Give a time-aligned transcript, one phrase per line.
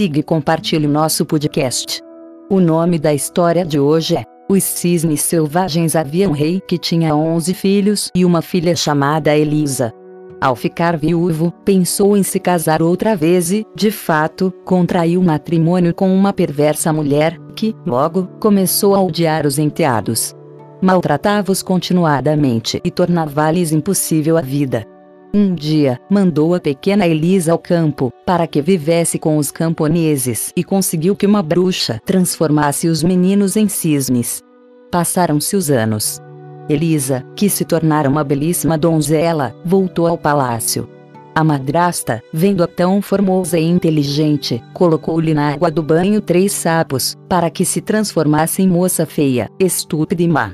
[0.00, 2.00] siga e compartilhe nosso podcast.
[2.48, 5.94] O nome da história de hoje é Os Cisnes Selvagens.
[5.94, 9.92] Havia um rei que tinha 11 filhos e uma filha chamada Elisa.
[10.40, 16.10] Ao ficar viúvo, pensou em se casar outra vez e, de fato, contraiu matrimônio com
[16.14, 20.34] uma perversa mulher, que, logo, começou a odiar os enteados.
[20.80, 24.82] Maltratava-os continuadamente e tornava-lhes impossível a vida.
[25.32, 30.64] Um dia, mandou a pequena Elisa ao campo, para que vivesse com os camponeses e
[30.64, 34.42] conseguiu que uma bruxa transformasse os meninos em cisnes.
[34.90, 36.20] Passaram-se os anos.
[36.68, 40.88] Elisa, que se tornara uma belíssima donzela, voltou ao palácio.
[41.32, 47.48] A madrasta, vendo-a tão formosa e inteligente, colocou-lhe na água do banho três sapos, para
[47.48, 50.52] que se transformasse em moça feia, estúpida e má.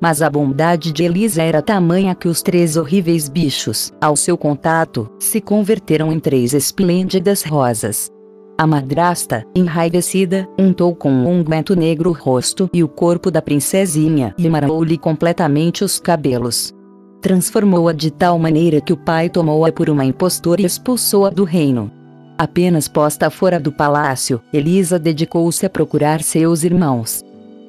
[0.00, 5.10] Mas a bondade de Elisa era tamanha que os três horríveis bichos, ao seu contato,
[5.18, 8.08] se converteram em três esplêndidas rosas.
[8.56, 14.34] A madrasta, enraivecida, untou com um unguento negro o rosto e o corpo da princesinha
[14.36, 16.74] e marou-lhe completamente os cabelos.
[17.20, 21.90] Transformou-a de tal maneira que o pai tomou-a por uma impostora e expulsou-a do reino.
[22.36, 27.24] Apenas posta fora do palácio, Elisa dedicou-se a procurar seus irmãos.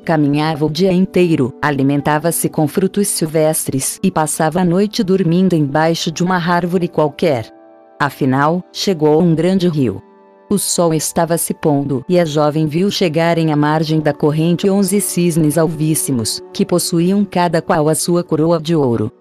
[0.06, 6.24] Caminhava o dia inteiro, alimentava-se com frutos silvestres e passava a noite dormindo embaixo de
[6.24, 7.54] uma árvore qualquer.
[8.00, 10.02] Afinal, chegou um grande rio.
[10.50, 15.00] O sol estava se pondo e a jovem viu chegarem à margem da corrente onze
[15.00, 19.12] cisnes alvíssimos, que possuíam cada qual a sua coroa de ouro.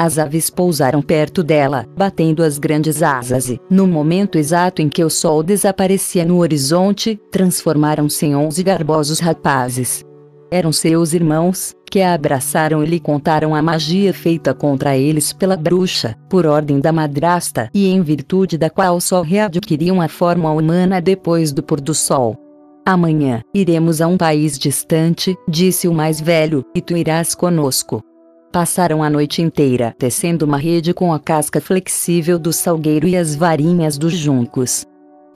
[0.00, 5.02] As aves pousaram perto dela, batendo as grandes asas e, no momento exato em que
[5.02, 10.04] o sol desaparecia no horizonte, transformaram-se em onze garbosos rapazes,
[10.50, 15.56] eram seus irmãos, que a abraçaram e lhe contaram a magia feita contra eles pela
[15.56, 21.00] bruxa, por ordem da madrasta e em virtude da qual só readquiriam a forma humana
[21.00, 22.36] depois do pôr do sol.
[22.84, 28.02] Amanhã, iremos a um país distante, disse o mais velho, e tu irás conosco.
[28.50, 33.34] Passaram a noite inteira tecendo uma rede com a casca flexível do salgueiro e as
[33.34, 34.86] varinhas dos juncos.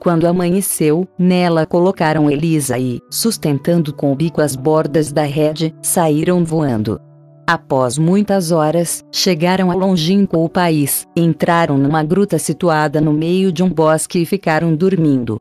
[0.03, 6.43] Quando amanheceu, nela colocaram Elisa e, sustentando com o bico as bordas da rede, saíram
[6.43, 6.99] voando.
[7.47, 13.69] Após muitas horas, chegaram ao longínquo país, entraram numa gruta situada no meio de um
[13.69, 15.37] bosque e ficaram dormindo.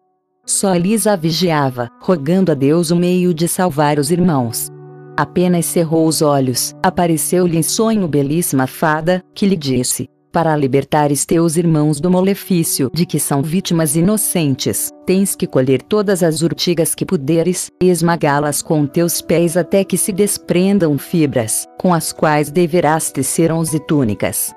[0.47, 4.69] Só Elisa vigiava, rogando a Deus o meio de salvar os irmãos.
[5.17, 11.57] Apenas cerrou os olhos, apareceu-lhe em sonho belíssima fada, que lhe disse: para libertares teus
[11.57, 17.05] irmãos do malefício de que são vítimas inocentes, tens que colher todas as urtigas que
[17.05, 23.13] puderes, e esmagá-las com teus pés até que se desprendam fibras, com as quais deverás
[23.13, 24.55] tecer onze túnicas.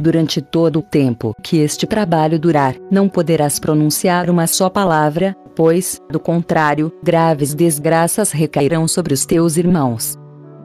[0.00, 6.00] Durante todo o tempo que este trabalho durar, não poderás pronunciar uma só palavra, pois,
[6.08, 10.16] do contrário, graves desgraças recairão sobre os teus irmãos.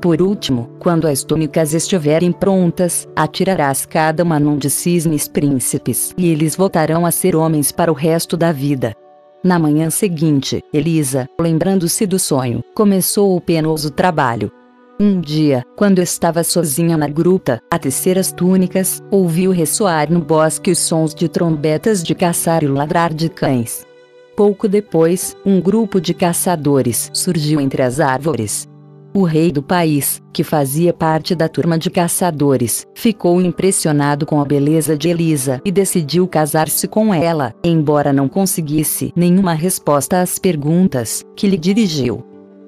[0.04, 6.28] Por último, quando as túnicas estiverem prontas, atirarás cada uma num de cisnes príncipes, e
[6.28, 8.94] eles voltarão a ser homens para o resto da vida.
[9.42, 14.52] Na manhã seguinte, Elisa, lembrando-se do sonho, começou o penoso trabalho.
[15.00, 20.70] Um dia, quando estava sozinha na gruta, a tecer as túnicas, ouviu ressoar no bosque
[20.70, 23.86] os sons de trombetas de caçar e ladrar de cães.
[24.36, 28.68] Pouco depois, um grupo de caçadores surgiu entre as árvores,
[29.14, 34.46] o rei do país, que fazia parte da turma de caçadores, ficou impressionado com a
[34.46, 41.24] beleza de Elisa e decidiu casar-se com ela, embora não conseguisse nenhuma resposta às perguntas
[41.36, 42.24] que lhe dirigiu.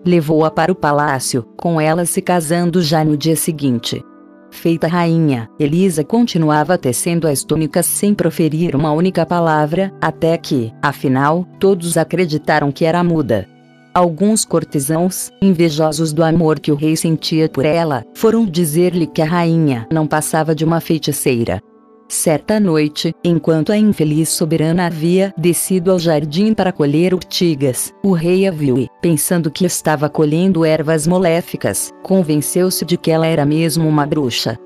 [0.06, 4.04] Levou-a para o palácio, com ela se casando já no dia seguinte.
[4.52, 11.46] Feita rainha, Elisa continuava tecendo as túnicas sem proferir uma única palavra, até que, afinal,
[11.60, 13.48] todos acreditaram que era muda.
[13.96, 19.26] Alguns cortesãos, invejosos do amor que o rei sentia por ela, foram dizer-lhe que a
[19.26, 21.62] rainha não passava de uma feiticeira.
[22.10, 28.46] Certa noite, enquanto a infeliz soberana havia descido ao jardim para colher urtigas, o rei
[28.46, 33.88] a viu e, pensando que estava colhendo ervas moléficas, convenceu-se de que ela era mesmo
[33.88, 34.58] uma bruxa.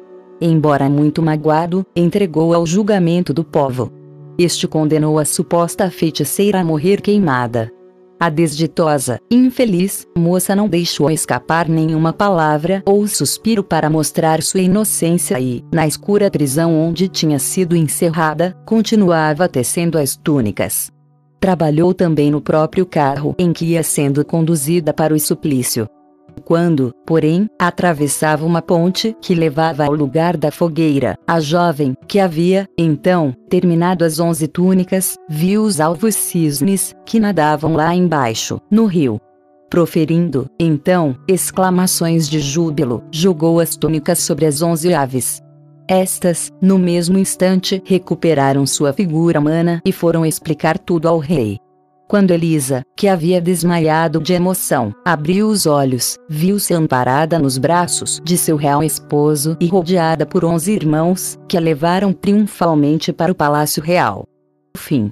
[0.42, 3.92] Embora muito magoado, entregou ao julgamento do povo.
[4.40, 7.72] Este condenou a suposta feiticeira a morrer queimada.
[8.22, 15.40] A desditosa, infeliz, moça não deixou escapar nenhuma palavra ou suspiro para mostrar sua inocência
[15.40, 20.92] e, na escura prisão onde tinha sido encerrada, continuava tecendo as túnicas.
[21.40, 25.88] Trabalhou também no próprio carro em que ia sendo conduzida para o suplício.
[26.40, 32.68] Quando, porém, atravessava uma ponte que levava ao lugar da fogueira, a jovem, que havia,
[32.78, 39.20] então, terminado as onze túnicas, viu os alvos cisnes, que nadavam lá embaixo, no rio.
[39.70, 45.42] Proferindo, então, exclamações de júbilo, jogou as túnicas sobre as onze aves.
[45.88, 51.60] Estas, no mesmo instante, recuperaram sua figura humana e foram explicar tudo ao rei.
[52.10, 58.36] Quando Elisa, que havia desmaiado de emoção, abriu os olhos, viu-se amparada nos braços de
[58.36, 63.84] seu real esposo e rodeada por onze irmãos, que a levaram triunfalmente para o palácio
[63.84, 64.24] real.
[64.76, 65.12] Fim.